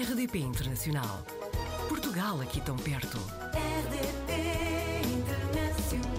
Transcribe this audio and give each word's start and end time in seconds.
RDP 0.00 0.38
Internacional. 0.38 1.26
Portugal 1.88 2.40
aqui 2.40 2.60
tão 2.60 2.76
perto. 2.76 3.18
RDP 3.52 4.32
Internacional. 5.12 6.14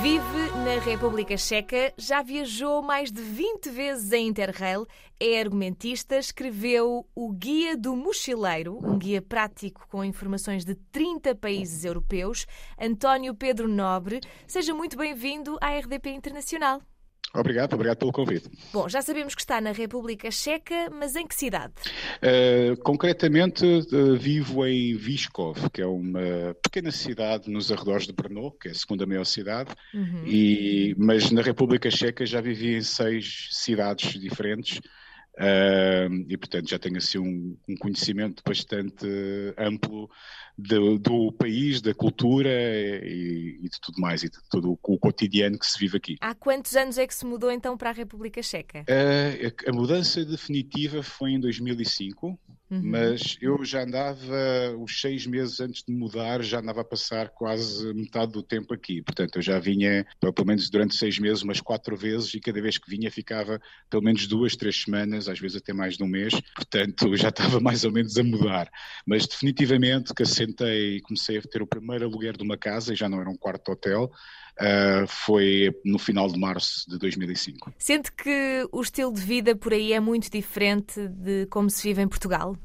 Vive 0.00 0.64
na 0.64 0.80
República 0.82 1.36
Checa, 1.36 1.92
já 1.98 2.22
viajou 2.22 2.80
mais 2.80 3.12
de 3.12 3.20
20 3.20 3.68
vezes 3.68 4.10
em 4.10 4.28
Interrail, 4.28 4.86
é 5.20 5.38
argumentista, 5.38 6.16
escreveu 6.16 7.06
o 7.14 7.30
Guia 7.30 7.76
do 7.76 7.94
Mochileiro, 7.94 8.78
um 8.82 8.96
guia 8.96 9.20
prático 9.20 9.86
com 9.90 10.02
informações 10.02 10.64
de 10.64 10.74
30 10.74 11.34
países 11.34 11.84
europeus. 11.84 12.46
António 12.80 13.34
Pedro 13.34 13.68
Nobre, 13.68 14.20
seja 14.46 14.72
muito 14.72 14.96
bem-vindo 14.96 15.58
à 15.60 15.76
RDP 15.76 16.08
Internacional. 16.08 16.80
Obrigado, 17.38 17.74
obrigado 17.74 17.98
pelo 17.98 18.12
convite. 18.12 18.50
Bom, 18.72 18.88
já 18.88 19.02
sabemos 19.02 19.34
que 19.34 19.40
está 19.40 19.60
na 19.60 19.72
República 19.72 20.30
Checa, 20.30 20.90
mas 20.90 21.16
em 21.16 21.26
que 21.26 21.34
cidade? 21.34 21.74
Uh, 22.22 22.76
concretamente, 22.82 23.64
uh, 23.64 24.16
vivo 24.16 24.66
em 24.66 24.96
Vyškov, 24.96 25.70
que 25.70 25.82
é 25.82 25.86
uma 25.86 26.54
pequena 26.62 26.90
cidade 26.90 27.50
nos 27.50 27.70
arredores 27.70 28.06
de 28.06 28.12
Brno, 28.12 28.50
que 28.52 28.68
é 28.68 28.70
a 28.70 28.74
segunda 28.74 29.06
maior 29.06 29.24
cidade, 29.24 29.70
uhum. 29.92 30.22
e, 30.26 30.94
mas 30.98 31.30
na 31.30 31.42
República 31.42 31.90
Checa 31.90 32.24
já 32.24 32.40
vivi 32.40 32.76
em 32.76 32.82
seis 32.82 33.48
cidades 33.50 34.18
diferentes. 34.18 34.80
Uh, 35.38 36.24
e 36.30 36.36
portanto 36.38 36.70
já 36.70 36.78
tenho 36.78 36.96
assim 36.96 37.18
um, 37.18 37.58
um 37.68 37.76
conhecimento 37.76 38.42
bastante 38.42 39.06
amplo 39.58 40.08
de, 40.56 40.98
do 40.98 41.30
país, 41.32 41.82
da 41.82 41.92
cultura 41.92 42.48
e, 42.48 43.58
e, 43.62 43.68
de 43.68 43.80
tudo 43.82 44.00
mais, 44.00 44.22
e 44.22 44.30
de 44.30 44.38
todo 44.48 44.70
o, 44.72 44.78
o, 44.82 44.98
cotidiano 44.98 45.58
que 45.58 45.66
se 45.66 45.78
vive 45.78 45.98
aqui. 45.98 46.16
Há 46.22 46.34
quantos 46.34 46.74
anos 46.74 46.96
é 46.96 47.06
que 47.06 47.14
se 47.14 47.26
mudou 47.26 47.50
então 47.50 47.76
para 47.76 47.90
a 47.90 47.92
República 47.92 48.42
Checa? 48.42 48.80
Uh, 48.88 49.66
a, 49.66 49.70
a 49.70 49.72
mudança 49.74 50.24
definitiva 50.24 51.02
foi 51.02 51.32
em 51.32 51.40
2005. 51.40 52.38
Uhum. 52.68 52.80
Mas 52.82 53.36
eu 53.40 53.64
já 53.64 53.84
andava, 53.84 54.76
os 54.78 55.00
seis 55.00 55.24
meses 55.24 55.60
antes 55.60 55.84
de 55.86 55.94
mudar, 55.94 56.42
já 56.42 56.58
andava 56.58 56.80
a 56.80 56.84
passar 56.84 57.28
quase 57.28 57.92
metade 57.94 58.32
do 58.32 58.42
tempo 58.42 58.74
aqui. 58.74 59.02
Portanto, 59.02 59.36
eu 59.36 59.42
já 59.42 59.58
vinha, 59.58 60.04
pelo 60.20 60.46
menos 60.46 60.68
durante 60.68 60.96
seis 60.96 61.18
meses, 61.18 61.42
umas 61.42 61.60
quatro 61.60 61.96
vezes, 61.96 62.34
e 62.34 62.40
cada 62.40 62.60
vez 62.60 62.76
que 62.76 62.90
vinha 62.90 63.10
ficava 63.10 63.60
pelo 63.88 64.02
menos 64.02 64.26
duas, 64.26 64.56
três 64.56 64.82
semanas, 64.82 65.28
às 65.28 65.38
vezes 65.38 65.58
até 65.58 65.72
mais 65.72 65.96
de 65.96 66.02
um 66.02 66.08
mês. 66.08 66.34
Portanto, 66.54 67.14
já 67.16 67.28
estava 67.28 67.60
mais 67.60 67.84
ou 67.84 67.92
menos 67.92 68.16
a 68.18 68.24
mudar. 68.24 68.68
Mas 69.06 69.26
definitivamente 69.26 70.12
que 70.12 70.24
assentei, 70.24 71.00
comecei 71.02 71.38
a 71.38 71.42
ter 71.42 71.62
o 71.62 71.66
primeiro 71.66 72.04
aluguer 72.04 72.36
de 72.36 72.42
uma 72.42 72.56
casa, 72.56 72.92
e 72.92 72.96
já 72.96 73.08
não 73.08 73.20
era 73.20 73.30
um 73.30 73.36
quarto 73.36 73.66
de 73.66 73.72
hotel. 73.72 74.10
Uh, 74.58 75.06
foi 75.06 75.70
no 75.84 75.98
final 75.98 76.28
de 76.28 76.38
março 76.38 76.88
de 76.88 76.98
2005. 76.98 77.74
Sente 77.78 78.10
que 78.10 78.66
o 78.72 78.80
estilo 78.80 79.12
de 79.12 79.20
vida 79.20 79.54
por 79.54 79.74
aí 79.74 79.92
é 79.92 80.00
muito 80.00 80.30
diferente 80.30 81.08
de 81.08 81.46
como 81.50 81.68
se 81.68 81.82
vive 81.82 82.00
em 82.00 82.08
Portugal? 82.08 82.56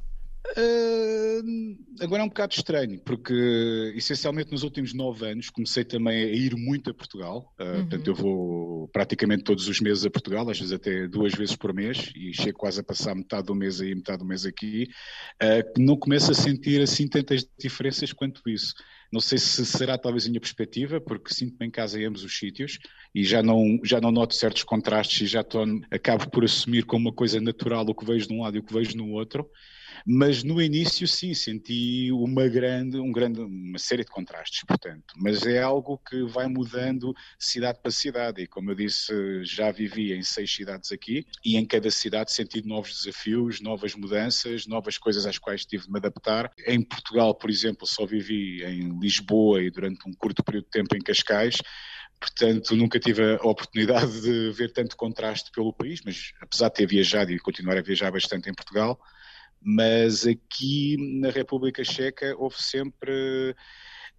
Uh, 0.57 1.77
agora 2.01 2.23
é 2.23 2.25
um 2.25 2.29
bocado 2.29 2.53
estranho, 2.53 2.99
porque 3.01 3.93
essencialmente 3.95 4.51
nos 4.51 4.63
últimos 4.63 4.93
nove 4.93 5.25
anos 5.25 5.49
comecei 5.49 5.85
também 5.85 6.23
a 6.23 6.27
ir 6.27 6.55
muito 6.55 6.89
a 6.89 6.93
Portugal. 6.93 7.53
Uh, 7.59 7.63
uhum. 7.63 7.79
Portanto, 7.81 8.07
eu 8.07 8.15
vou 8.15 8.87
praticamente 8.89 9.43
todos 9.43 9.67
os 9.67 9.79
meses 9.79 10.05
a 10.05 10.09
Portugal, 10.09 10.49
às 10.49 10.57
vezes 10.57 10.73
até 10.73 11.07
duas 11.07 11.33
vezes 11.33 11.55
por 11.55 11.73
mês, 11.73 12.11
e 12.15 12.33
chego 12.33 12.57
quase 12.57 12.79
a 12.79 12.83
passar 12.83 13.15
metade 13.15 13.47
do 13.47 13.55
mês 13.55 13.79
aí, 13.79 13.95
metade 13.95 14.19
do 14.19 14.25
mês 14.25 14.45
aqui. 14.45 14.89
Uh, 15.41 15.81
não 15.81 15.95
começo 15.95 16.31
a 16.31 16.35
sentir 16.35 16.81
assim 16.81 17.07
tantas 17.07 17.47
diferenças 17.57 18.11
quanto 18.11 18.41
isso. 18.49 18.73
Não 19.11 19.19
sei 19.19 19.37
se 19.37 19.65
será 19.65 19.97
talvez 19.97 20.25
a 20.25 20.29
minha 20.29 20.39
perspectiva, 20.39 21.01
porque 21.01 21.33
sinto-me 21.33 21.67
em 21.67 21.71
casa 21.71 21.99
em 21.99 22.05
ambos 22.05 22.23
os 22.23 22.37
sítios 22.37 22.79
e 23.13 23.23
já 23.23 23.43
não, 23.43 23.79
já 23.83 23.99
não 23.99 24.11
noto 24.11 24.33
certos 24.33 24.63
contrastes 24.63 25.21
e 25.21 25.27
já 25.27 25.43
tô, 25.43 25.65
acabo 25.91 26.29
por 26.29 26.45
assumir 26.45 26.85
como 26.85 27.09
uma 27.09 27.13
coisa 27.13 27.41
natural 27.41 27.85
o 27.87 27.93
que 27.93 28.05
vejo 28.05 28.27
de 28.27 28.33
um 28.33 28.41
lado 28.41 28.55
e 28.55 28.59
o 28.59 28.63
que 28.63 28.73
vejo 28.73 28.95
no 28.95 29.09
outro. 29.11 29.49
Mas 30.05 30.43
no 30.43 30.61
início, 30.61 31.07
sim, 31.07 31.33
senti 31.33 32.11
uma 32.11 32.47
grande, 32.47 32.97
um 32.97 33.11
grande, 33.11 33.41
uma 33.41 33.77
série 33.77 34.03
de 34.03 34.11
contrastes, 34.11 34.63
portanto. 34.65 35.13
Mas 35.17 35.45
é 35.45 35.61
algo 35.61 35.97
que 35.97 36.23
vai 36.23 36.47
mudando 36.47 37.13
cidade 37.39 37.79
para 37.81 37.91
cidade. 37.91 38.41
E 38.41 38.47
como 38.47 38.71
eu 38.71 38.75
disse, 38.75 39.13
já 39.43 39.71
vivi 39.71 40.13
em 40.13 40.23
seis 40.23 40.53
cidades 40.53 40.91
aqui 40.91 41.25
e 41.43 41.57
em 41.57 41.65
cada 41.65 41.89
cidade 41.91 42.31
senti 42.31 42.65
novos 42.65 43.03
desafios, 43.03 43.61
novas 43.61 43.95
mudanças, 43.95 44.67
novas 44.67 44.97
coisas 44.97 45.25
às 45.25 45.37
quais 45.37 45.65
tive 45.65 45.85
de 45.85 45.91
me 45.91 45.99
adaptar. 45.99 46.51
Em 46.65 46.81
Portugal, 46.81 47.35
por 47.35 47.49
exemplo, 47.49 47.85
só 47.87 48.05
vivi 48.05 48.63
em 48.63 48.99
Lisboa 48.99 49.61
e 49.61 49.69
durante 49.69 50.07
um 50.07 50.13
curto 50.13 50.43
período 50.43 50.65
de 50.65 50.71
tempo 50.71 50.95
em 50.95 51.01
Cascais 51.01 51.57
portanto 52.21 52.75
nunca 52.75 52.99
tive 52.99 53.33
a 53.33 53.47
oportunidade 53.47 54.21
de 54.21 54.51
ver 54.51 54.71
tanto 54.71 54.95
contraste 54.95 55.49
pelo 55.51 55.73
país, 55.73 56.01
mas 56.05 56.33
apesar 56.39 56.69
de 56.69 56.75
ter 56.75 56.85
viajado 56.85 57.31
e 57.31 57.39
continuar 57.39 57.77
a 57.77 57.81
viajar 57.81 58.11
bastante 58.11 58.47
em 58.47 58.53
Portugal, 58.53 58.99
mas 59.61 60.25
aqui 60.25 60.97
na 61.19 61.29
República 61.29 61.83
Checa 61.83 62.35
houve 62.37 62.55
sempre. 62.61 63.55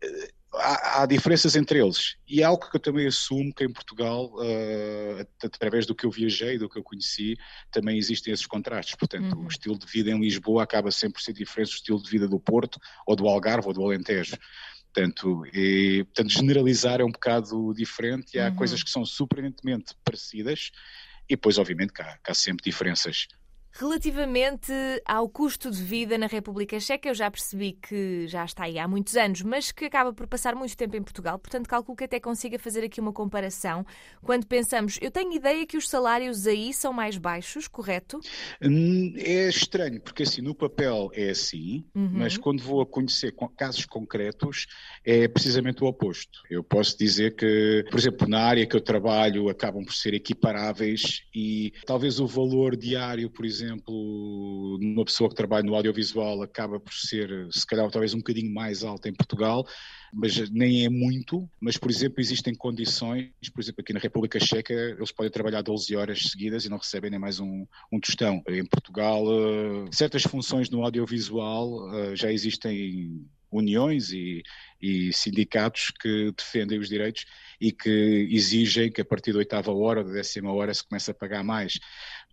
Eh, 0.02 0.28
há, 0.54 1.02
há, 1.02 1.06
diferenças 1.06 1.56
entre 1.56 1.80
eles. 1.80 2.16
E 2.28 2.42
é 2.42 2.44
algo 2.44 2.70
que 2.70 2.76
eu 2.76 2.80
também 2.80 3.06
assumo 3.06 3.52
que 3.54 3.64
em 3.64 3.72
Portugal, 3.72 4.32
uh, 4.34 5.26
através 5.44 5.86
do 5.86 5.94
que 5.94 6.04
eu 6.04 6.10
viajei, 6.10 6.58
do 6.58 6.68
que 6.68 6.78
eu 6.78 6.82
conheci, 6.82 7.36
também 7.70 7.98
existem 7.98 8.32
esses 8.32 8.46
contrastes. 8.46 8.94
Portanto, 8.94 9.36
uhum. 9.36 9.46
o 9.46 9.48
estilo 9.48 9.78
de 9.78 9.86
vida 9.86 10.10
em 10.10 10.20
Lisboa 10.20 10.62
acaba 10.62 10.90
sempre 10.90 11.14
por 11.14 11.22
ser 11.22 11.32
diferente 11.32 11.70
do 11.70 11.74
estilo 11.74 12.02
de 12.02 12.10
vida 12.10 12.28
do 12.28 12.38
Porto, 12.38 12.78
ou 13.06 13.16
do 13.16 13.26
Algarve, 13.26 13.68
ou 13.68 13.72
do 13.72 13.82
Alentejo. 13.82 14.36
Portanto, 14.94 15.46
e, 15.54 16.04
portanto 16.04 16.30
generalizar 16.30 17.00
é 17.00 17.04
um 17.04 17.10
bocado 17.10 17.72
diferente 17.74 18.34
e 18.34 18.40
há 18.40 18.48
uhum. 18.48 18.56
coisas 18.56 18.82
que 18.82 18.90
são 18.90 19.06
surpreendentemente 19.06 19.94
parecidas 20.04 20.70
e 21.28 21.34
depois, 21.34 21.56
obviamente, 21.56 21.94
que 21.94 22.02
há, 22.02 22.18
que 22.18 22.30
há 22.30 22.34
sempre 22.34 22.62
diferenças. 22.64 23.26
Relativamente 23.74 24.70
ao 25.06 25.26
custo 25.30 25.70
de 25.70 25.82
vida 25.82 26.18
na 26.18 26.26
República 26.26 26.78
Checa, 26.78 27.08
eu 27.08 27.14
já 27.14 27.30
percebi 27.30 27.72
que 27.72 28.26
já 28.28 28.44
está 28.44 28.64
aí 28.64 28.78
há 28.78 28.86
muitos 28.86 29.16
anos, 29.16 29.40
mas 29.40 29.72
que 29.72 29.86
acaba 29.86 30.12
por 30.12 30.26
passar 30.26 30.54
muito 30.54 30.76
tempo 30.76 30.94
em 30.94 31.02
Portugal, 31.02 31.38
portanto 31.38 31.66
calculo 31.66 31.96
que 31.96 32.04
até 32.04 32.20
consiga 32.20 32.58
fazer 32.58 32.84
aqui 32.84 33.00
uma 33.00 33.14
comparação. 33.14 33.84
Quando 34.20 34.46
pensamos, 34.46 34.98
eu 35.00 35.10
tenho 35.10 35.32
ideia 35.32 35.66
que 35.66 35.78
os 35.78 35.88
salários 35.88 36.46
aí 36.46 36.74
são 36.74 36.92
mais 36.92 37.16
baixos, 37.16 37.66
correto? 37.66 38.20
Hum, 38.62 39.14
é 39.16 39.48
estranho, 39.48 40.00
porque 40.02 40.24
assim, 40.24 40.42
no 40.42 40.54
papel 40.54 41.10
é 41.14 41.30
assim, 41.30 41.86
uhum. 41.94 42.10
mas 42.12 42.36
quando 42.36 42.62
vou 42.62 42.82
a 42.82 42.86
conhecer 42.86 43.34
casos 43.56 43.86
concretos, 43.86 44.66
é 45.02 45.26
precisamente 45.26 45.82
o 45.82 45.86
oposto. 45.86 46.42
Eu 46.50 46.62
posso 46.62 46.98
dizer 46.98 47.36
que, 47.36 47.86
por 47.90 47.98
exemplo, 47.98 48.28
na 48.28 48.42
área 48.42 48.66
que 48.66 48.76
eu 48.76 48.82
trabalho, 48.82 49.48
acabam 49.48 49.82
por 49.82 49.94
ser 49.94 50.12
equiparáveis 50.12 51.22
e 51.34 51.72
talvez 51.86 52.20
o 52.20 52.26
valor 52.26 52.76
diário, 52.76 53.30
por 53.30 53.46
exemplo, 53.46 53.61
exemplo, 53.64 54.78
numa 54.80 55.04
pessoa 55.04 55.28
que 55.28 55.36
trabalha 55.36 55.64
no 55.64 55.74
audiovisual 55.74 56.42
acaba 56.42 56.78
por 56.78 56.92
ser, 56.92 57.48
se 57.50 57.66
calhar, 57.66 57.90
talvez 57.90 58.14
um 58.14 58.18
bocadinho 58.18 58.52
mais 58.52 58.82
alta 58.82 59.08
em 59.08 59.14
Portugal, 59.14 59.66
mas 60.12 60.50
nem 60.50 60.84
é 60.84 60.88
muito. 60.88 61.48
Mas, 61.60 61.76
por 61.76 61.90
exemplo, 61.90 62.20
existem 62.20 62.54
condições, 62.54 63.30
por 63.52 63.60
exemplo, 63.60 63.80
aqui 63.80 63.92
na 63.92 64.00
República 64.00 64.38
Checa, 64.38 64.72
eles 64.72 65.12
podem 65.12 65.30
trabalhar 65.30 65.62
12 65.62 65.94
horas 65.96 66.22
seguidas 66.30 66.64
e 66.64 66.68
não 66.68 66.78
recebem 66.78 67.10
nem 67.10 67.20
mais 67.20 67.40
um, 67.40 67.66
um 67.92 68.00
tostão. 68.00 68.42
Em 68.48 68.64
Portugal, 68.64 69.24
uh, 69.24 69.88
certas 69.92 70.22
funções 70.22 70.68
no 70.70 70.82
audiovisual 70.82 71.88
uh, 71.88 72.16
já 72.16 72.32
existem 72.32 73.24
uniões 73.52 74.10
e, 74.10 74.42
e, 74.80 75.12
sindicatos 75.12 75.92
que 76.00 76.32
defendem 76.32 76.78
os 76.78 76.88
direitos 76.88 77.26
e 77.60 77.70
que 77.70 78.26
exigem 78.30 78.90
que 78.90 79.02
a 79.02 79.04
partir 79.04 79.32
da 79.32 79.38
oitava 79.38 79.70
hora, 79.72 80.02
da 80.02 80.12
décima 80.12 80.52
hora, 80.52 80.72
se 80.72 80.82
comece 80.82 81.10
a 81.10 81.14
pagar 81.14 81.44
mais. 81.44 81.78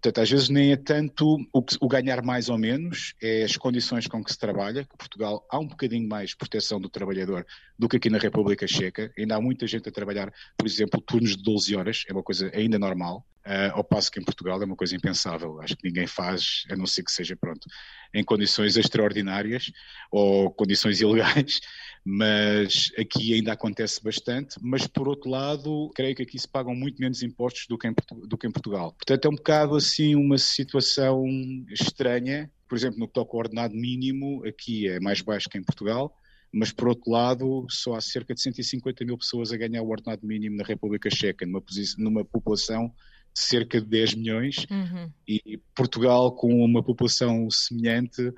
Portanto, 0.02 0.24
às 0.24 0.30
vezes 0.32 0.48
nem 0.48 0.72
é 0.72 0.78
tanto 0.78 1.38
o, 1.52 1.62
que, 1.62 1.76
o, 1.82 1.88
ganhar 1.90 2.24
mais 2.24 2.48
ou 2.48 2.58
menos, 2.58 3.14
é 3.22 3.44
as 3.44 3.58
condições 3.58 4.08
com 4.08 4.24
que 4.24 4.32
se 4.32 4.40
trabalha, 4.40 4.86
que 4.86 4.98
Portugal 4.98 5.46
há 5.52 5.60
um 5.60 5.68
bocadinho 5.68 6.08
mais 6.08 6.34
proteção 6.34 6.80
do 6.80 6.88
trabalhador 6.88 7.46
do 7.78 7.90
que 7.90 7.98
aqui 7.98 8.10
na 8.10 8.18
República 8.18 8.66
Checa. 8.66 9.12
Ainda 9.18 9.36
há 9.36 9.42
muita 9.42 9.68
gente 9.68 9.90
a 9.90 9.92
trabalhar, 9.92 10.34
por 10.58 10.66
exemplo, 10.66 11.02
turnos 11.02 11.36
de 11.36 11.44
12 11.44 11.76
horas, 11.76 12.06
é 12.08 12.14
uma 12.14 12.24
coisa 12.24 12.50
ainda 12.56 12.80
normal, 12.80 13.26
uh, 13.46 13.74
ao 13.74 13.84
passo 13.84 14.12
que 14.12 14.20
em 14.20 14.24
Portugal 14.24 14.62
é 14.62 14.66
uma 14.66 14.76
coisa 14.76 14.96
impensável. 14.96 15.60
Acho 15.62 15.76
que 15.76 15.88
ninguém 15.88 16.08
faz, 16.08 16.64
a 16.70 16.76
não 16.76 16.86
ser 16.86 17.04
que 17.04 17.12
seja, 17.12 17.36
pronto, 17.36 17.68
em 18.14 18.24
condições 18.24 18.78
extraordinárias 18.78 19.72
ou 20.12 20.52
condições 20.52 21.00
ilegais, 21.02 21.60
mas 22.04 22.92
aqui 22.98 23.34
ainda 23.34 23.54
acontece 23.54 24.04
bastante. 24.04 24.58
Mas, 24.62 24.88
por 24.88 25.08
outro 25.08 25.30
lado, 25.30 25.92
creio 25.96 26.16
que 26.16 26.24
aqui 26.24 26.40
se 26.40 26.48
pagam 26.48 26.76
muito 26.76 27.00
menos 27.00 27.22
impostos 27.24 27.68
do 27.68 27.78
que 27.78 27.88
em, 27.88 27.94
do 28.28 28.38
que 28.38 28.48
em 28.48 28.52
Portugal. 28.52 28.94
Portanto, 28.94 29.26
é 29.26 29.30
um 29.30 29.36
bocado 29.36 29.76
assim 29.76 30.16
uma 30.16 30.38
situação 30.38 31.26
estranha. 31.70 32.50
Por 32.68 32.78
exemplo, 32.78 33.00
no 33.00 33.08
que 33.08 33.14
toca 33.14 33.32
ao 33.34 33.40
ordenado 33.40 33.76
mínimo, 33.76 34.46
aqui 34.46 34.88
é 34.88 35.00
mais 35.00 35.22
baixo 35.22 35.50
que 35.50 35.58
em 35.58 35.64
Portugal 35.64 36.16
mas 36.52 36.72
por 36.72 36.88
outro 36.88 37.12
lado 37.12 37.68
só 37.70 37.96
há 37.96 38.02
cerca 38.02 38.34
de 38.34 38.42
150 38.42 39.06
mil 39.06 39.18
pessoas 39.18 39.52
a 39.52 39.58
ganhar 39.58 39.82
o 39.82 39.90
ordenado 39.90 40.26
mínimo 40.26 40.58
na 40.58 40.64
República 40.64 41.10
Checa, 41.10 41.46
numa, 41.46 41.64
numa 41.98 42.26
população 42.26 42.92
cerca 43.40 43.80
de 43.80 43.88
10 43.88 44.16
milhões, 44.16 44.66
uhum. 44.70 45.12
e 45.28 45.60
Portugal, 45.76 46.32
com 46.34 46.64
uma 46.64 46.84
população 46.84 47.50
semelhante, 47.50 48.34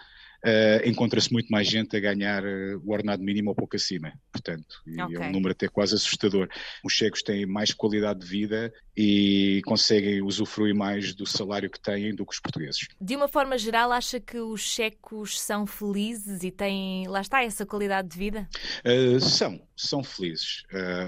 uh, 0.45 0.88
encontra-se 0.88 1.31
muito 1.31 1.50
mais 1.50 1.68
gente 1.68 1.95
a 1.95 2.00
ganhar 2.00 2.44
uh, 2.44 2.81
o 2.83 2.92
ordenado 2.92 3.24
mínimo 3.24 3.50
ou 3.50 3.56
pouco 3.56 3.75
acima. 3.75 4.13
Portanto, 4.31 4.81
okay. 4.88 5.18
é 5.18 5.19
um 5.19 5.31
número 5.31 5.51
até 5.51 5.68
quase 5.68 5.95
assustador. 5.95 6.48
Os 6.83 6.94
checos 6.94 7.21
têm 7.21 7.45
mais 7.45 7.74
qualidade 7.74 8.19
de 8.19 8.25
vida 8.25 8.74
e 8.95 9.62
conseguem 9.65 10.21
usufruir 10.21 10.75
mais 10.75 11.13
do 11.13 11.25
salário 11.25 11.69
que 11.69 11.80
têm 11.80 12.13
do 12.13 12.25
que 12.25 12.33
os 12.33 12.39
portugueses. 12.39 12.88
De 13.00 13.15
uma 13.15 13.27
forma 13.27 13.57
geral, 13.57 13.92
acha 13.92 14.19
que 14.19 14.38
os 14.38 14.62
checos 14.62 15.39
são 15.39 15.65
felizes 15.65 16.44
e 16.44 16.51
têm, 16.51 17.07
lá 17.07 17.21
está, 17.21 17.44
essa 17.44 17.65
qualidade 17.65 18.09
de 18.09 18.18
vida? 18.18 18.50
Uh, 18.86 19.19
são, 19.19 19.62
são 19.75 20.04
felizes. 20.04 20.63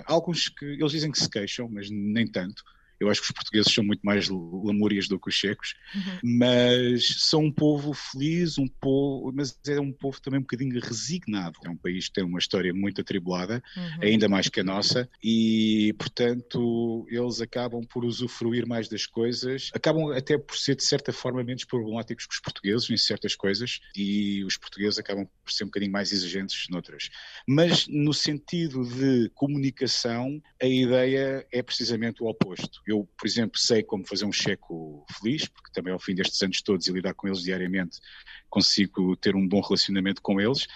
alguns 0.05 0.49
que 0.49 0.65
eles 0.65 0.91
dizem 0.91 1.11
que 1.11 1.19
se 1.19 1.29
queixam, 1.29 1.67
mas 1.69 1.89
nem 1.89 2.27
tanto. 2.27 2.63
Eu 2.99 3.09
acho 3.09 3.21
que 3.21 3.27
os 3.27 3.31
portugueses 3.31 3.73
são 3.73 3.83
muito 3.83 4.01
mais 4.01 4.29
lamúrias 4.29 5.07
do 5.07 5.19
que 5.19 5.29
os 5.29 5.35
checos, 5.35 5.75
uhum. 5.95 6.37
mas 6.37 7.07
são 7.19 7.45
um 7.45 7.51
povo 7.51 7.93
feliz, 7.93 8.57
um 8.57 8.67
povo, 8.67 9.31
mas 9.33 9.57
é 9.67 9.79
um 9.79 9.91
povo 9.91 10.21
também 10.21 10.39
um 10.39 10.43
bocadinho 10.43 10.79
resignado. 10.79 11.59
É 11.65 11.69
um 11.69 11.77
país 11.77 12.07
que 12.07 12.13
tem 12.13 12.23
uma 12.23 12.39
história 12.39 12.73
muito 12.73 13.01
atribulada, 13.01 13.63
uhum. 13.75 14.03
ainda 14.03 14.29
mais 14.29 14.47
que 14.47 14.59
a 14.59 14.63
nossa, 14.63 15.09
e 15.23 15.93
portanto 15.97 17.05
eles 17.09 17.41
acabam 17.41 17.83
por 17.85 18.05
usufruir 18.05 18.67
mais 18.67 18.87
das 18.87 19.05
coisas, 19.05 19.69
acabam 19.73 20.11
até 20.11 20.37
por 20.37 20.57
ser 20.57 20.75
de 20.75 20.85
certa 20.85 21.11
forma 21.11 21.43
menos 21.43 21.65
problemáticos 21.65 22.25
que 22.25 22.33
os 22.33 22.39
portugueses 22.39 22.89
em 22.89 22.97
certas 22.97 23.35
coisas, 23.35 23.79
e 23.95 24.43
os 24.45 24.57
portugueses 24.57 24.99
acabam 24.99 25.27
por 25.43 25.51
ser 25.51 25.63
um 25.63 25.67
bocadinho 25.67 25.91
mais 25.91 26.11
exigentes 26.11 26.67
noutras. 26.69 27.09
Mas 27.47 27.87
no 27.87 28.13
sentido 28.13 28.85
de 28.85 29.29
comunicação, 29.33 30.41
a 30.61 30.65
ideia 30.65 31.45
é 31.51 31.61
precisamente 31.61 32.23
o 32.23 32.27
oposto. 32.27 32.81
Eu 32.85 33.07
por 33.17 33.27
exemplo, 33.27 33.57
sei 33.59 33.83
como 33.83 34.05
fazer 34.05 34.25
um 34.25 34.31
checo 34.31 35.05
feliz, 35.19 35.47
porque 35.47 35.71
também 35.71 35.93
ao 35.93 35.99
fim 35.99 36.13
destes 36.13 36.41
anos 36.41 36.61
todos 36.61 36.87
e 36.87 36.91
lidar 36.91 37.13
com 37.13 37.27
eles 37.27 37.41
diariamente, 37.41 37.99
consigo 38.49 39.15
ter 39.15 39.35
um 39.35 39.47
bom 39.47 39.61
relacionamento 39.61 40.21
com 40.21 40.39
eles 40.39 40.67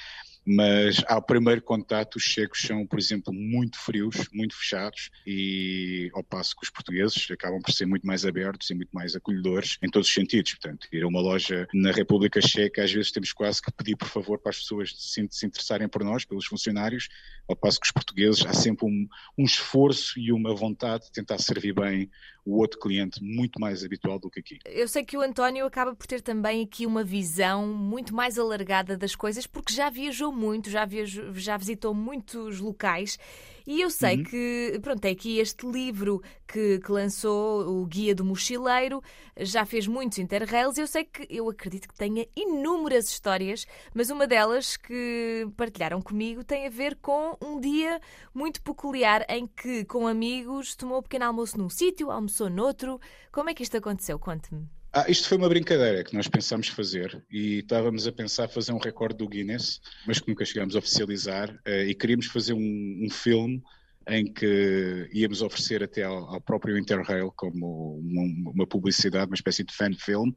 mas 0.49 1.03
ao 1.07 1.21
primeiro 1.21 1.61
contato 1.61 2.15
os 2.15 2.23
checos 2.23 2.61
são, 2.61 2.87
por 2.87 2.97
exemplo, 2.97 3.33
muito 3.33 3.77
frios, 3.77 4.29
muito 4.31 4.55
fechados 4.55 5.09
e 5.25 6.09
ao 6.13 6.23
passo 6.23 6.55
que 6.55 6.63
os 6.63 6.69
portugueses 6.69 7.29
acabam 7.29 7.61
por 7.61 7.73
ser 7.73 7.85
muito 7.85 8.07
mais 8.07 8.25
abertos 8.25 8.69
e 8.69 8.73
muito 8.73 8.91
mais 8.93 9.13
acolhedores 9.13 9.77
em 9.83 9.89
todos 9.89 10.07
os 10.07 10.13
sentidos. 10.13 10.53
Portanto, 10.53 10.87
ir 10.89 11.03
a 11.03 11.07
uma 11.07 11.19
loja 11.19 11.67
na 11.73 11.91
República 11.91 12.39
Checa, 12.39 12.81
às 12.81 12.93
vezes 12.93 13.11
temos 13.11 13.33
quase 13.33 13.61
que 13.61 13.71
pedir, 13.73 13.97
por 13.97 14.07
favor, 14.07 14.39
para 14.39 14.51
as 14.51 14.59
pessoas 14.59 14.93
se, 14.95 15.45
interessarem 15.45 15.89
por 15.89 16.01
nós, 16.01 16.23
pelos 16.23 16.45
funcionários, 16.45 17.09
ao 17.45 17.55
passo 17.55 17.79
que 17.81 17.87
os 17.87 17.91
portugueses 17.91 18.45
há 18.45 18.53
sempre 18.53 18.85
um, 18.85 19.05
um 19.37 19.43
esforço 19.43 20.17
e 20.17 20.31
uma 20.31 20.55
vontade 20.55 21.05
de 21.05 21.11
tentar 21.11 21.39
servir 21.39 21.73
bem 21.73 22.09
o 22.47 22.59
outro 22.59 22.79
cliente 22.79 23.21
muito 23.21 23.59
mais 23.59 23.83
habitual 23.83 24.17
do 24.17 24.29
que 24.29 24.39
aqui. 24.39 24.57
Eu 24.65 24.87
sei 24.87 25.03
que 25.03 25.17
o 25.17 25.21
António 25.21 25.65
acaba 25.65 25.93
por 25.93 26.07
ter 26.07 26.21
também 26.21 26.63
aqui 26.63 26.85
uma 26.85 27.03
visão 27.03 27.67
muito 27.67 28.15
mais 28.15 28.39
alargada 28.39 28.95
das 28.95 29.13
coisas, 29.13 29.45
porque 29.45 29.73
já 29.73 29.89
viajou 29.89 30.31
muito, 30.31 30.69
já, 30.69 30.85
viajou, 30.85 31.33
já 31.33 31.57
visitou 31.57 31.93
muitos 31.93 32.61
locais 32.61 33.19
e 33.67 33.81
eu 33.81 33.89
sei 33.89 34.15
uhum. 34.15 34.23
que, 34.23 34.79
pronto, 34.81 35.03
é 35.03 35.09
aqui 35.09 35.39
este 35.39 35.69
livro 35.69 36.23
que, 36.47 36.79
que, 36.79 36.89
lançou, 36.89 37.67
o 37.67 37.85
Guia 37.85 38.15
do 38.15 38.23
Mochileiro, 38.23 39.03
já 39.37 39.65
fez 39.65 39.85
muitos 39.85 40.19
interrails. 40.19 40.77
Eu 40.77 40.87
sei 40.87 41.03
que, 41.03 41.27
eu 41.29 41.49
acredito 41.49 41.85
que 41.85 41.93
tenha 41.93 42.25
inúmeras 42.33 43.09
histórias, 43.09 43.67
mas 43.93 44.09
uma 44.09 44.25
delas 44.25 44.77
que 44.77 45.45
partilharam 45.57 46.01
comigo 46.01 46.45
tem 46.45 46.65
a 46.65 46.69
ver 46.69 46.95
com 47.01 47.35
um 47.43 47.59
dia 47.59 47.99
muito 48.33 48.61
peculiar 48.61 49.25
em 49.27 49.45
que, 49.45 49.83
com 49.83 50.07
amigos, 50.07 50.73
tomou 50.73 50.99
um 50.99 51.03
pequeno 51.03 51.25
almoço 51.25 51.57
num 51.57 51.69
sítio, 51.69 52.09
almoçou 52.09 52.49
noutro. 52.49 53.01
Como 53.33 53.49
é 53.49 53.53
que 53.53 53.63
isto 53.63 53.75
aconteceu? 53.75 54.17
Conte-me. 54.17 54.76
Ah, 54.99 55.05
isto 55.07 55.27
foi 55.27 55.37
uma 55.37 55.47
brincadeira 55.47 56.03
que 56.03 56.15
nós 56.15 56.27
pensámos 56.27 56.69
fazer 56.69 57.23
e 57.29 57.59
estávamos 57.59 58.07
a 58.07 58.11
pensar 58.11 58.47
fazer 58.47 58.71
um 58.71 58.79
recorde 58.79 59.19
do 59.19 59.29
Guinness, 59.29 59.79
mas 60.07 60.19
que 60.19 60.27
nunca 60.27 60.43
chegámos 60.43 60.75
a 60.75 60.79
oficializar 60.79 61.51
uh, 61.51 61.83
e 61.87 61.93
queríamos 61.93 62.25
fazer 62.25 62.53
um, 62.53 63.05
um, 63.05 63.07
filme 63.07 63.61
em 64.07 64.25
que 64.25 65.09
íamos 65.13 65.41
oferecer 65.41 65.83
até 65.83 66.03
ao, 66.03 66.35
ao 66.35 66.41
próprio 66.41 66.77
Interrail 66.77 67.31
como 67.35 67.99
uma, 67.99 68.51
uma, 68.51 68.67
publicidade, 68.67 69.29
uma 69.29 69.35
espécie 69.35 69.63
de 69.63 69.73
fan 69.73 69.93
film, 69.93 70.31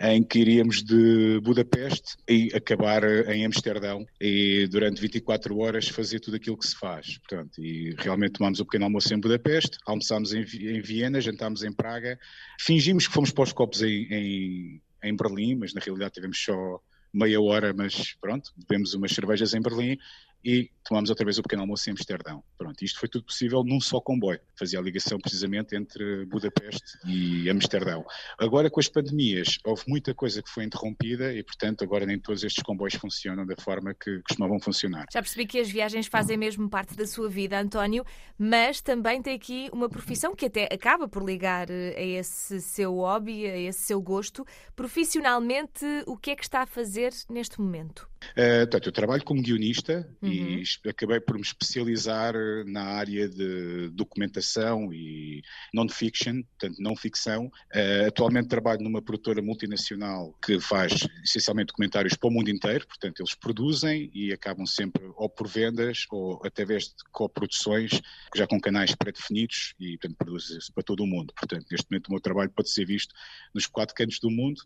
em 0.00 0.22
que 0.22 0.38
iríamos 0.38 0.82
de 0.82 1.40
Budapeste 1.40 2.16
e 2.28 2.50
acabar 2.54 3.02
em 3.28 3.44
Amsterdão 3.44 4.06
e 4.20 4.68
durante 4.68 5.00
24 5.00 5.58
horas 5.58 5.88
fazer 5.88 6.20
tudo 6.20 6.36
aquilo 6.36 6.56
que 6.56 6.66
se 6.66 6.76
faz. 6.78 7.18
Portanto, 7.18 7.60
e 7.60 7.94
realmente 7.98 8.34
tomámos 8.34 8.60
o 8.60 8.64
pequeno 8.64 8.84
almoço 8.84 9.12
em 9.12 9.20
Budapeste, 9.20 9.78
almoçámos 9.84 10.32
em, 10.32 10.42
em 10.42 10.80
Viena, 10.80 11.20
jantámos 11.20 11.64
em 11.64 11.72
Praga, 11.72 12.18
fingimos 12.60 13.08
que 13.08 13.12
fomos 13.12 13.32
para 13.32 13.44
os 13.44 13.52
copos 13.52 13.82
em, 13.82 14.06
em, 14.10 14.82
em 15.02 15.16
Berlim, 15.16 15.56
mas 15.56 15.74
na 15.74 15.80
realidade 15.80 16.12
tivemos 16.12 16.38
só 16.38 16.80
meia 17.12 17.40
hora, 17.40 17.72
mas 17.72 18.14
pronto, 18.20 18.52
bebemos 18.56 18.94
umas 18.94 19.12
cervejas 19.12 19.54
em 19.54 19.60
Berlim 19.60 19.98
e 20.44 20.70
tomámos 20.84 21.10
outra 21.10 21.24
vez 21.24 21.38
o 21.38 21.42
pequeno 21.42 21.62
almoço 21.62 21.88
em 21.88 21.92
Amsterdão. 21.92 22.42
Pronto, 22.56 22.82
isto 22.82 22.98
foi 22.98 23.08
tudo 23.08 23.24
possível 23.24 23.62
num 23.62 23.80
só 23.80 24.00
comboio. 24.00 24.40
Fazia 24.58 24.78
a 24.78 24.82
ligação 24.82 25.18
precisamente 25.18 25.76
entre 25.76 26.24
Budapeste 26.26 26.98
e 27.04 27.48
Amsterdão. 27.50 28.04
Agora, 28.38 28.70
com 28.70 28.80
as 28.80 28.88
pandemias, 28.88 29.58
houve 29.64 29.82
muita 29.86 30.14
coisa 30.14 30.42
que 30.42 30.48
foi 30.48 30.64
interrompida 30.64 31.32
e, 31.32 31.42
portanto, 31.42 31.84
agora 31.84 32.06
nem 32.06 32.18
todos 32.18 32.42
estes 32.42 32.62
comboios 32.62 32.94
funcionam 32.94 33.44
da 33.44 33.54
forma 33.56 33.94
que 33.94 34.20
costumavam 34.22 34.58
funcionar. 34.58 35.06
Já 35.12 35.20
percebi 35.20 35.46
que 35.46 35.60
as 35.60 35.70
viagens 35.70 36.06
fazem 36.06 36.36
mesmo 36.36 36.68
parte 36.68 36.96
da 36.96 37.06
sua 37.06 37.28
vida, 37.28 37.60
António, 37.60 38.04
mas 38.38 38.80
também 38.80 39.20
tem 39.20 39.34
aqui 39.34 39.68
uma 39.72 39.88
profissão 39.88 40.34
que 40.34 40.46
até 40.46 40.68
acaba 40.72 41.06
por 41.06 41.22
ligar 41.22 41.68
eh, 41.70 41.94
a 41.96 42.02
esse 42.02 42.60
seu 42.60 42.94
hobby, 42.94 43.46
a 43.46 43.58
esse 43.58 43.80
seu 43.80 44.00
gosto. 44.00 44.46
Profissionalmente, 44.74 45.84
o 46.06 46.16
que 46.16 46.30
é 46.30 46.36
que 46.36 46.42
está 46.42 46.62
a 46.62 46.66
fazer 46.66 47.12
neste 47.28 47.60
momento? 47.60 48.08
Uh, 48.32 48.66
portanto, 48.66 48.86
eu 48.86 48.92
trabalho 48.92 49.24
como 49.24 49.42
guionista 49.42 50.08
uhum. 50.22 50.30
e 50.30 50.62
acabei 50.88 51.20
por 51.20 51.36
me 51.36 51.42
especializar 51.42 52.34
na 52.66 52.82
área 52.82 53.28
de 53.28 53.90
documentação 53.90 54.92
e 54.92 55.42
non-fiction, 55.72 56.42
portanto, 56.42 56.80
não 56.80 56.96
ficção. 56.96 57.46
Uh, 57.74 58.06
atualmente 58.08 58.48
trabalho 58.48 58.82
numa 58.82 59.02
produtora 59.02 59.42
multinacional 59.42 60.36
que 60.44 60.60
faz 60.60 61.06
essencialmente 61.24 61.68
documentários 61.68 62.14
para 62.14 62.28
o 62.28 62.32
mundo 62.32 62.50
inteiro, 62.50 62.86
portanto, 62.86 63.20
eles 63.20 63.34
produzem 63.34 64.10
e 64.14 64.32
acabam 64.32 64.66
sempre 64.66 65.04
ou 65.16 65.28
por 65.28 65.46
vendas 65.46 66.06
ou 66.10 66.40
através 66.44 66.84
de 66.84 66.94
coproduções, 67.12 68.00
já 68.34 68.46
com 68.46 68.60
canais 68.60 68.94
pré-definidos 68.94 69.74
e, 69.78 69.98
portanto, 69.98 70.16
produzem-se 70.16 70.72
para 70.72 70.82
todo 70.82 71.02
o 71.02 71.06
mundo. 71.06 71.32
Portanto, 71.34 71.66
neste 71.70 71.86
momento 71.90 72.08
o 72.08 72.12
meu 72.12 72.20
trabalho 72.20 72.50
pode 72.50 72.70
ser 72.70 72.84
visto 72.84 73.14
nos 73.54 73.66
quatro 73.66 73.94
cantos 73.94 74.18
do 74.18 74.30
mundo. 74.30 74.60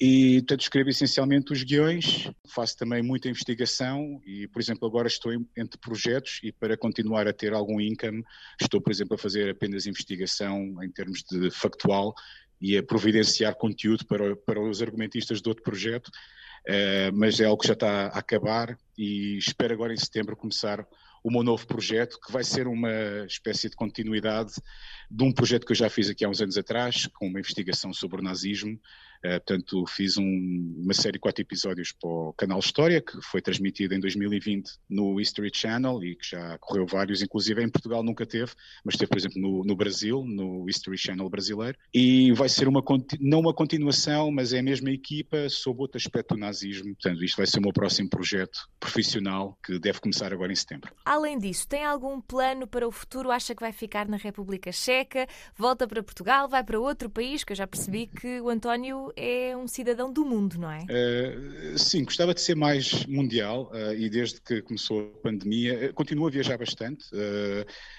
E, 0.00 0.38
portanto, 0.40 0.60
escrevo 0.60 0.90
essencialmente 0.90 1.52
os 1.52 1.62
guiões, 1.62 2.30
faço 2.48 2.76
também 2.76 3.02
muita 3.02 3.28
investigação 3.28 4.20
e, 4.24 4.46
por 4.48 4.60
exemplo, 4.60 4.86
agora 4.86 5.08
estou 5.08 5.32
entre 5.32 5.78
projetos 5.80 6.40
e 6.42 6.52
para 6.52 6.76
continuar 6.76 7.26
a 7.26 7.32
ter 7.32 7.52
algum 7.52 7.80
income, 7.80 8.24
estou, 8.60 8.80
por 8.80 8.92
exemplo, 8.92 9.14
a 9.14 9.18
fazer 9.18 9.50
apenas 9.50 9.86
investigação 9.86 10.82
em 10.82 10.90
termos 10.90 11.22
de 11.22 11.50
factual 11.50 12.14
e 12.60 12.76
a 12.76 12.82
providenciar 12.82 13.54
conteúdo 13.54 14.06
para, 14.06 14.36
para 14.36 14.60
os 14.60 14.82
argumentistas 14.82 15.40
de 15.40 15.48
outro 15.48 15.62
projeto, 15.62 16.08
uh, 16.08 17.12
mas 17.14 17.40
é 17.40 17.44
algo 17.44 17.60
que 17.60 17.68
já 17.68 17.74
está 17.74 18.06
a 18.06 18.18
acabar 18.18 18.76
e 18.96 19.38
espero 19.38 19.74
agora 19.74 19.92
em 19.92 19.96
setembro 19.96 20.36
começar 20.36 20.86
o 21.22 21.30
meu 21.30 21.42
novo 21.42 21.66
projeto, 21.66 22.18
que 22.20 22.32
vai 22.32 22.44
ser 22.44 22.66
uma 22.66 23.24
espécie 23.26 23.68
de 23.68 23.76
continuidade 23.76 24.52
de 25.10 25.24
um 25.24 25.32
projeto 25.32 25.66
que 25.66 25.72
eu 25.72 25.76
já 25.76 25.90
fiz 25.90 26.08
aqui 26.08 26.24
há 26.24 26.28
uns 26.28 26.40
anos 26.40 26.56
atrás, 26.56 27.06
com 27.06 27.26
uma 27.26 27.40
investigação 27.40 27.92
sobre 27.92 28.20
o 28.20 28.24
nazismo, 28.24 28.80
portanto, 29.22 29.84
fiz 29.86 30.16
um, 30.16 30.74
uma 30.84 30.94
série 30.94 31.14
de 31.14 31.18
quatro 31.18 31.42
episódios 31.42 31.92
para 31.92 32.08
o 32.08 32.32
canal 32.34 32.58
História, 32.58 33.00
que 33.00 33.20
foi 33.22 33.40
transmitido 33.40 33.94
em 33.94 34.00
2020 34.00 34.70
no 34.88 35.20
History 35.20 35.50
Channel 35.52 36.02
e 36.04 36.16
que 36.16 36.26
já 36.30 36.58
correu 36.58 36.86
vários, 36.86 37.22
inclusive 37.22 37.62
em 37.62 37.68
Portugal 37.68 38.02
nunca 38.02 38.26
teve, 38.26 38.52
mas 38.84 38.96
teve, 38.96 39.08
por 39.08 39.18
exemplo, 39.18 39.40
no, 39.40 39.64
no 39.64 39.76
Brasil, 39.76 40.24
no 40.24 40.68
History 40.68 40.98
Channel 40.98 41.28
brasileiro. 41.28 41.78
E 41.92 42.32
vai 42.32 42.48
ser 42.48 42.68
uma, 42.68 42.82
não 43.20 43.40
uma 43.40 43.54
continuação, 43.54 44.30
mas 44.30 44.52
é 44.52 44.60
a 44.60 44.62
mesma 44.62 44.90
equipa 44.90 45.48
sob 45.48 45.80
outro 45.80 45.98
aspecto 45.98 46.34
do 46.34 46.40
nazismo. 46.40 46.94
Portanto, 46.94 47.24
isto 47.24 47.36
vai 47.36 47.46
ser 47.46 47.58
o 47.58 47.62
meu 47.62 47.72
próximo 47.72 48.08
projeto 48.08 48.68
profissional 48.78 49.58
que 49.64 49.78
deve 49.78 50.00
começar 50.00 50.32
agora 50.32 50.52
em 50.52 50.56
setembro. 50.56 50.92
Além 51.04 51.38
disso, 51.38 51.66
tem 51.66 51.84
algum 51.84 52.20
plano 52.20 52.66
para 52.66 52.86
o 52.86 52.90
futuro? 52.90 53.30
Acha 53.30 53.54
que 53.54 53.60
vai 53.60 53.72
ficar 53.72 54.08
na 54.08 54.16
República 54.16 54.72
Checa? 54.72 55.26
Volta 55.56 55.86
para 55.86 56.02
Portugal? 56.02 56.48
Vai 56.48 56.62
para 56.62 56.78
outro 56.78 57.10
país? 57.10 57.44
Que 57.44 57.52
eu 57.52 57.56
já 57.56 57.66
percebi 57.66 58.06
que 58.06 58.40
o 58.40 58.48
António 58.48 59.07
é 59.16 59.56
um 59.56 59.66
cidadão 59.66 60.12
do 60.12 60.24
mundo, 60.24 60.58
não 60.58 60.70
é? 60.70 60.84
Uh, 60.84 61.78
sim, 61.78 62.04
gostava 62.04 62.34
de 62.34 62.40
ser 62.40 62.54
mais 62.54 63.04
mundial 63.06 63.70
uh, 63.72 63.94
e 63.94 64.08
desde 64.08 64.40
que 64.40 64.62
começou 64.62 65.00
a 65.00 65.22
pandemia, 65.22 65.90
uh, 65.90 65.94
continuo 65.94 66.26
a 66.26 66.30
viajar 66.30 66.58
bastante, 66.58 67.06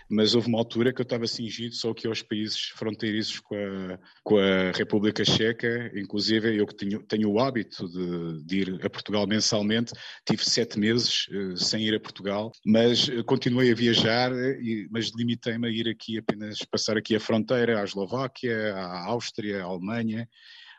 mas 0.10 0.34
houve 0.34 0.48
uma 0.48 0.58
altura 0.58 0.92
que 0.94 1.02
eu 1.02 1.04
estava 1.04 1.28
cingido 1.28 1.76
só 1.76 1.92
aqui 1.92 2.08
aos 2.08 2.22
países 2.22 2.70
fronteiriços 2.76 3.40
com 3.40 3.56
a, 3.56 4.00
com 4.24 4.38
a 4.38 4.72
República 4.76 5.24
Checa, 5.24 5.92
inclusive 5.96 6.56
eu 6.58 6.66
que 6.66 6.76
tenho, 6.76 7.04
tenho 7.04 7.30
o 7.30 7.40
hábito 7.40 7.88
de, 7.88 8.44
de, 8.44 8.58
ir 8.60 8.86
a 8.86 8.90
Portugal 8.90 9.28
mensalmente, 9.28 9.94
tive 10.26 10.44
sete 10.44 10.80
meses 10.80 11.28
sem 11.56 11.84
ir 11.84 11.96
a 11.96 12.00
Portugal, 12.00 12.52
mas 12.66 13.10
continuei 13.26 13.72
a 13.72 13.76
viajar, 13.76 14.32
e, 14.34 14.88
mas 14.92 15.12
limitei-me 15.16 15.68
a 15.68 15.72
ir 15.72 15.88
aqui 15.88 16.18
apenas 16.18 16.60
passar 16.64 16.98
aqui 16.98 17.16
a 17.16 17.20
fronteira 17.20 17.80
à 17.80 17.84
Eslováquia, 17.84 18.76
à 18.76 19.06
Áustria, 19.06 19.62
à 19.62 19.66
Alemanha, 19.66 20.28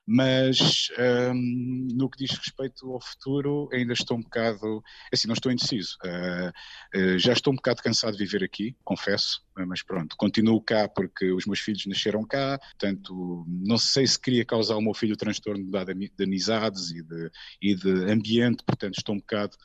mas 0.06 0.88
um, 1.32 1.88
no 1.94 2.10
que 2.10 2.24
diz 2.24 2.36
respeito 2.36 2.90
ao 2.92 3.00
futuro, 3.00 3.68
ainda 3.72 3.92
estou 3.92 4.16
um 4.16 4.22
bocado, 4.22 4.82
assim, 5.12 5.28
não 5.28 5.34
estou 5.34 5.52
indeciso. 5.52 5.96
Uh, 6.04 6.98
uh, 6.98 7.18
já 7.18 7.32
estou 7.32 7.52
um 7.52 7.56
bocado 7.56 7.82
cansado 7.82 8.16
de 8.16 8.24
viver 8.24 8.44
aqui, 8.44 8.76
confesso, 8.84 9.42
mas 9.68 9.82
pronto, 9.82 10.16
continuo 10.16 10.60
cá 10.60 10.88
porque 10.88 11.30
os 11.30 11.46
meus 11.46 11.60
filhos 11.60 11.86
nasceram 11.86 12.24
cá, 12.24 12.58
portanto, 12.58 13.44
não 13.48 13.78
sei 13.78 14.06
se 14.06 14.18
queria 14.18 14.44
causar 14.44 14.74
ao 14.74 14.82
meu 14.82 14.94
filho 14.94 15.14
o 15.14 15.18
transtorno 15.18 15.64
de, 15.64 16.10
de 16.16 16.24
amizades 16.24 16.90
e 16.90 17.02
de, 17.02 17.30
e 17.62 17.74
de 17.74 18.10
ambiente, 18.10 18.64
portanto, 18.64 18.98
estou 18.98 19.14
um 19.14 19.18
bocado 19.18 19.56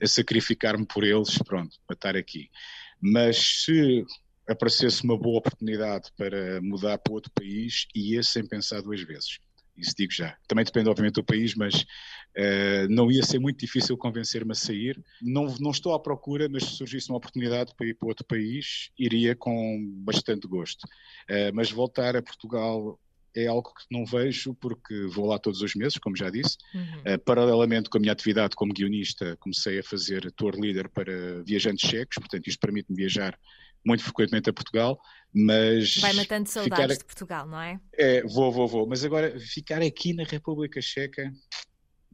a 0.00 0.06
sacrificar-me 0.06 0.86
por 0.86 1.04
eles, 1.04 1.38
pronto, 1.38 1.76
para 1.86 1.94
estar 1.94 2.16
aqui. 2.16 2.50
Mas 3.00 3.64
se 3.64 4.04
aparecesse 4.48 5.04
uma 5.04 5.18
boa 5.18 5.38
oportunidade 5.38 6.10
para 6.16 6.60
mudar 6.60 6.98
para 6.98 7.12
outro 7.12 7.30
país, 7.32 7.86
ia 7.94 8.22
sem 8.22 8.46
pensar 8.46 8.80
duas 8.82 9.00
vezes. 9.02 9.38
Isso 9.76 9.94
digo 9.96 10.12
já. 10.12 10.36
Também 10.46 10.64
depende, 10.64 10.88
obviamente, 10.88 11.14
do 11.14 11.24
país, 11.24 11.54
mas 11.54 11.82
uh, 11.82 12.88
não 12.90 13.10
ia 13.10 13.22
ser 13.22 13.38
muito 13.38 13.58
difícil 13.58 13.96
convencer-me 13.96 14.52
a 14.52 14.54
sair. 14.54 15.02
Não, 15.20 15.46
não 15.58 15.70
estou 15.70 15.94
à 15.94 16.00
procura, 16.00 16.48
mas 16.48 16.64
se 16.64 16.76
surgisse 16.76 17.08
uma 17.08 17.16
oportunidade 17.16 17.74
para 17.74 17.86
ir 17.86 17.94
para 17.94 18.08
outro 18.08 18.24
país, 18.24 18.90
iria 18.98 19.34
com 19.34 19.80
bastante 20.04 20.46
gosto. 20.46 20.84
Uh, 21.30 21.54
mas 21.54 21.70
voltar 21.70 22.16
a 22.16 22.22
Portugal 22.22 22.98
é 23.34 23.46
algo 23.46 23.72
que 23.74 23.84
não 23.90 24.04
vejo 24.04 24.54
porque 24.54 25.06
vou 25.06 25.26
lá 25.26 25.38
todos 25.38 25.62
os 25.62 25.74
meses, 25.74 25.98
como 25.98 26.16
já 26.16 26.28
disse. 26.28 26.56
Uhum. 26.74 27.14
Uh, 27.14 27.18
paralelamente 27.24 27.88
com 27.88 27.98
a 27.98 28.00
minha 28.00 28.12
atividade 28.12 28.54
como 28.54 28.74
guionista, 28.74 29.36
comecei 29.40 29.78
a 29.78 29.82
fazer 29.82 30.30
tour 30.32 30.54
líder 30.54 30.88
para 30.90 31.42
viajantes 31.42 31.88
checos, 31.88 32.18
portanto 32.18 32.46
isto 32.46 32.60
permite-me 32.60 32.96
viajar 32.96 33.38
muito 33.84 34.02
frequentemente 34.02 34.48
a 34.48 34.52
Portugal, 34.52 35.00
mas... 35.34 35.96
Vai 35.96 36.12
matando 36.12 36.48
saudades 36.48 36.82
ficar... 36.82 36.98
de 36.98 37.04
Portugal, 37.04 37.46
não 37.46 37.60
é? 37.60 37.80
É, 37.94 38.22
vou, 38.22 38.52
vou, 38.52 38.68
vou. 38.68 38.86
Mas 38.86 39.04
agora, 39.04 39.38
ficar 39.40 39.82
aqui 39.82 40.12
na 40.12 40.24
República 40.24 40.80
Checa, 40.80 41.32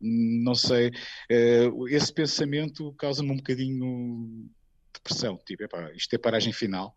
não 0.01 0.55
sei, 0.55 0.89
uh, 0.89 1.89
esse 1.89 2.13
pensamento 2.13 2.95
causa-me 2.95 3.31
um 3.31 3.37
bocadinho 3.37 4.49
de 4.95 5.01
pressão, 5.03 5.39
tipo, 5.45 5.65
epá, 5.65 5.93
isto 5.93 6.15
é 6.15 6.19
paragem 6.19 6.53
final, 6.53 6.95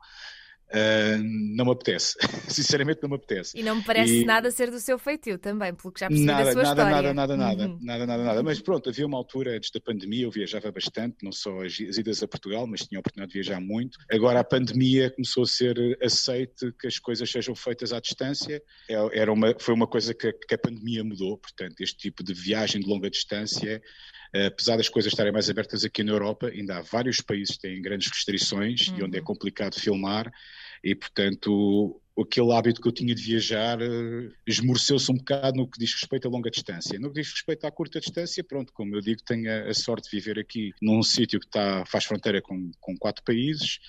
Uh, 0.72 1.22
não 1.56 1.66
me 1.66 1.72
apetece, 1.72 2.16
sinceramente 2.48 3.00
não 3.04 3.10
me 3.10 3.16
apetece. 3.16 3.60
E 3.60 3.62
não 3.62 3.75
me 3.75 3.84
parece 3.84 4.22
e... 4.22 4.25
nada 4.25 4.50
ser 4.51 4.72
do 4.72 4.80
seu 4.80 4.98
feitio 4.98 5.38
também, 5.38 5.74
pelo 5.74 5.92
que 5.92 6.00
já 6.00 6.08
percebi 6.08 6.25
nada, 6.25 6.46
da 6.46 6.51
sua 6.54 6.63
nada, 6.63 6.82
história. 6.82 7.13
Nada, 7.13 7.13
nada, 7.13 7.38
nada, 7.38 7.68
uhum. 7.68 7.80
nada, 7.82 8.08
nada, 8.08 8.24
nada. 8.24 8.44
Mas 8.44 8.62
pronto, 8.62 8.90
havia 8.90 9.06
uma 9.06 9.18
altura 9.18 9.58
antes 9.58 9.70
da 9.70 9.82
pandemia, 9.82 10.24
eu 10.24 10.32
viajava 10.32 10.72
bastante, 10.72 11.18
não 11.24 11.32
só 11.32 11.62
as, 11.62 11.74
as 11.74 11.98
idas 11.98 12.24
a 12.24 12.28
Portugal, 12.28 12.66
mas 12.66 12.88
tinha 12.88 13.00
a 13.00 13.01
oportunidade 13.01 13.34
de 13.34 13.42
viajar 13.42 13.60
muito. 13.60 13.98
Agora 14.10 14.40
a 14.40 14.44
pandemia 14.44 15.12
começou 15.12 15.44
a 15.44 15.48
ser 15.48 15.98
aceite 16.01 16.72
que 16.80 16.88
as 16.88 16.98
coisas 16.98 17.30
sejam 17.30 17.54
feitas 17.54 17.92
à 17.92 18.00
distância. 18.00 18.62
É, 18.90 19.20
era 19.20 19.32
uma, 19.32 19.54
foi 19.60 19.74
uma 19.74 19.88
coisa 19.88 20.13
que, 20.13 20.32
que 20.32 20.56
a 20.56 20.58
pandemia 20.58 21.04
mudou, 21.04 21.38
portanto, 21.38 21.82
este 21.82 21.98
tipo 21.98 22.24
de 22.24 22.34
viagem 22.34 22.82
de 22.82 22.88
longa 22.88 23.10
distância 23.10 23.82
apesar 24.33 24.77
das 24.77 24.89
coisas 24.89 25.11
estarem 25.11 25.31
mais 25.31 25.50
abertas 25.50 25.83
aqui 25.83 26.03
na 26.03 26.11
Europa, 26.11 26.47
ainda 26.47 26.77
há 26.77 26.81
vários 26.81 27.21
países 27.21 27.55
que 27.55 27.63
têm 27.63 27.81
grandes 27.81 28.09
restrições 28.09 28.88
uhum. 28.88 29.00
e 29.00 29.03
onde 29.03 29.17
é 29.17 29.19
uhum. 29.19 29.25
complicado 29.25 29.79
filmar 29.79 30.31
e, 30.83 30.95
portanto, 30.95 32.01
aquele 32.19 32.51
hábito 32.53 32.81
que 32.81 32.88
eu 32.88 32.91
tinha 32.91 33.13
de 33.13 33.21
viajar 33.21 33.79
uh, 33.81 34.33
esmoreceu-se 34.47 35.11
um 35.11 35.15
bocado 35.15 35.57
no 35.57 35.69
que 35.69 35.79
diz 35.79 35.93
respeito 35.93 36.27
a 36.27 36.31
longa 36.31 36.50
distância. 36.50 37.00
No 37.00 37.09
que 37.09 37.21
diz 37.21 37.31
respeito 37.31 37.65
à 37.65 37.71
curta 37.71 38.00
distância, 38.00 38.43
pronto, 38.43 38.73
como 38.73 38.95
eu 38.95 39.01
digo, 39.01 39.21
tenho 39.23 39.51
a, 39.51 39.69
a 39.69 39.73
sorte 39.73 40.09
de 40.09 40.17
viver 40.17 40.39
aqui 40.39 40.73
num 40.81 41.03
sítio 41.03 41.39
que 41.39 41.45
está, 41.45 41.85
faz 41.85 42.05
fronteira 42.05 42.41
com, 42.41 42.71
com 42.79 42.97
quatro 42.97 43.23
países, 43.23 43.79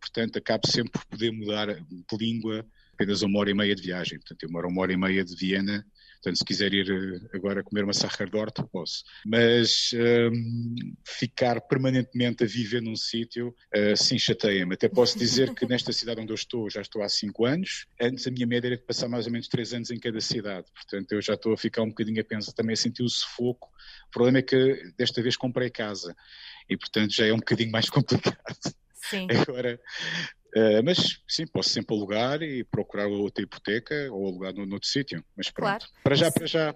portanto, 0.00 0.38
acabo 0.38 0.66
sempre 0.66 0.92
por 0.92 1.04
poder 1.06 1.30
mudar 1.30 1.66
de 1.74 2.16
língua 2.18 2.66
apenas 2.92 3.22
uma 3.22 3.38
hora 3.38 3.50
e 3.50 3.54
meia 3.54 3.74
de 3.74 3.82
viagem. 3.82 4.18
Portanto, 4.18 4.42
eu 4.42 4.50
moro 4.50 4.68
uma 4.68 4.82
hora 4.82 4.92
e 4.92 4.96
meia 4.96 5.24
de 5.24 5.34
Viena 5.34 5.86
Portanto, 6.22 6.36
se 6.36 6.44
quiser 6.44 6.74
ir 6.74 6.90
eh, 6.90 7.36
agora 7.36 7.62
comer 7.62 7.82
uma 7.82 7.94
Sacherdort, 7.94 8.62
posso. 8.70 9.04
Mas 9.24 9.90
um, 9.94 10.74
ficar 11.02 11.62
permanentemente 11.62 12.44
a 12.44 12.46
viver 12.46 12.82
num 12.82 12.94
sítio, 12.94 13.54
uh, 13.74 13.96
sim, 13.96 14.18
chateia-me. 14.18 14.74
Até 14.74 14.86
posso 14.86 15.18
dizer 15.18 15.54
que 15.54 15.66
nesta 15.66 15.92
cidade 15.92 16.20
onde 16.20 16.30
eu 16.30 16.34
estou, 16.34 16.68
já 16.68 16.82
estou 16.82 17.02
há 17.02 17.08
cinco 17.08 17.46
anos. 17.46 17.86
Antes 17.98 18.26
a 18.26 18.30
minha 18.30 18.46
média 18.46 18.68
era 18.68 18.76
de 18.76 18.84
passar 18.84 19.08
mais 19.08 19.24
ou 19.24 19.32
menos 19.32 19.48
três 19.48 19.72
anos 19.72 19.90
em 19.90 19.98
cada 19.98 20.20
cidade. 20.20 20.66
Portanto, 20.74 21.12
eu 21.12 21.22
já 21.22 21.34
estou 21.34 21.54
a 21.54 21.56
ficar 21.56 21.82
um 21.82 21.88
bocadinho 21.88 22.20
a 22.20 22.24
pensar, 22.24 22.52
também 22.52 22.74
a 22.74 22.76
sentir 22.76 23.02
o 23.02 23.08
sufoco. 23.08 23.70
O 24.08 24.10
problema 24.10 24.38
é 24.38 24.42
que 24.42 24.92
desta 24.98 25.22
vez 25.22 25.38
comprei 25.38 25.70
casa 25.70 26.14
e, 26.68 26.76
portanto, 26.76 27.14
já 27.14 27.26
é 27.26 27.32
um 27.32 27.38
bocadinho 27.38 27.72
mais 27.72 27.88
complicado. 27.90 28.74
Sim. 29.02 29.26
Agora, 29.30 29.80
Uh, 30.56 30.82
mas 30.84 31.20
sim, 31.28 31.46
posso 31.46 31.70
sempre 31.70 31.94
alugar 31.94 32.42
e 32.42 32.64
procurar 32.64 33.06
outra 33.06 33.44
hipoteca 33.44 33.94
ou 34.10 34.26
alugar 34.26 34.52
no, 34.52 34.66
noutro 34.66 34.88
sítio. 34.88 35.24
Mas 35.36 35.50
pronto, 35.50 35.68
claro. 35.68 35.84
para 36.02 36.14
já, 36.16 36.30
para 36.30 36.46
já, 36.46 36.74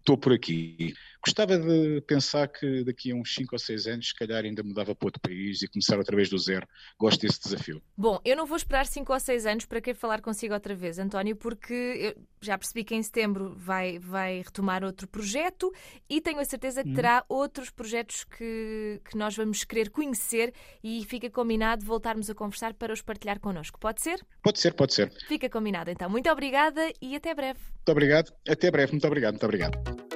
estou 0.00 0.18
por 0.18 0.32
aqui. 0.32 0.94
Gostava 1.26 1.58
de 1.58 2.00
pensar 2.02 2.46
que 2.46 2.84
daqui 2.84 3.10
a 3.10 3.14
uns 3.16 3.34
5 3.34 3.52
ou 3.52 3.58
6 3.58 3.86
anos, 3.88 4.08
se 4.10 4.14
calhar 4.14 4.44
ainda 4.44 4.62
mudava 4.62 4.94
para 4.94 5.08
outro 5.08 5.20
país 5.20 5.60
e 5.60 5.66
começar 5.66 5.98
outra 5.98 6.14
vez 6.14 6.30
do 6.30 6.38
zero. 6.38 6.68
Gosto 6.96 7.22
desse 7.22 7.40
desafio. 7.42 7.82
Bom, 7.96 8.20
eu 8.24 8.36
não 8.36 8.46
vou 8.46 8.56
esperar 8.56 8.86
5 8.86 9.12
ou 9.12 9.18
6 9.18 9.44
anos 9.44 9.64
para 9.66 9.80
querer 9.80 9.96
falar 9.96 10.20
consigo 10.20 10.54
outra 10.54 10.72
vez, 10.72 11.00
António, 11.00 11.34
porque 11.34 12.16
já 12.40 12.56
percebi 12.56 12.84
que 12.84 12.94
em 12.94 13.02
setembro 13.02 13.56
vai, 13.56 13.98
vai 13.98 14.38
retomar 14.38 14.84
outro 14.84 15.08
projeto 15.08 15.72
e 16.08 16.20
tenho 16.20 16.38
a 16.38 16.44
certeza 16.44 16.84
que 16.84 16.90
hum. 16.90 16.94
terá 16.94 17.24
outros 17.28 17.70
projetos 17.70 18.22
que, 18.22 19.00
que 19.04 19.18
nós 19.18 19.36
vamos 19.36 19.64
querer 19.64 19.90
conhecer 19.90 20.54
e 20.80 21.04
fica 21.06 21.28
combinado 21.28 21.84
voltarmos 21.84 22.30
a 22.30 22.36
conversar 22.36 22.72
para 22.72 22.92
os 22.92 23.02
partilhar 23.02 23.40
connosco. 23.40 23.80
Pode 23.80 24.00
ser? 24.00 24.24
Pode 24.44 24.60
ser, 24.60 24.74
pode 24.74 24.94
ser. 24.94 25.12
Fica 25.26 25.50
combinado 25.50 25.90
então. 25.90 26.08
Muito 26.08 26.30
obrigada 26.30 26.88
e 27.02 27.16
até 27.16 27.34
breve. 27.34 27.58
Muito 27.58 27.90
obrigado. 27.90 28.32
Até 28.48 28.70
breve. 28.70 28.92
Muito 28.92 29.06
obrigado. 29.08 29.32
Muito 29.32 29.44
obrigado. 29.44 30.15